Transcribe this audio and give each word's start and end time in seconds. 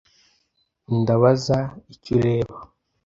Ndabaza 0.99 1.57
icyo 1.93 2.11
ureba. 2.17 2.57